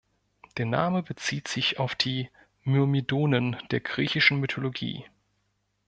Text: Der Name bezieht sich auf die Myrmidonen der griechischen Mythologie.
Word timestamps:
Der 0.57 0.65
Name 0.65 1.03
bezieht 1.03 1.47
sich 1.47 1.77
auf 1.77 1.93
die 1.93 2.31
Myrmidonen 2.63 3.57
der 3.69 3.81
griechischen 3.81 4.39
Mythologie. 4.39 5.05